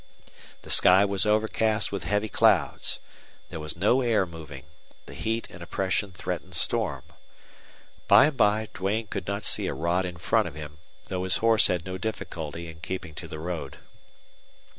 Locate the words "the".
0.63-0.71, 5.05-5.13, 13.27-13.37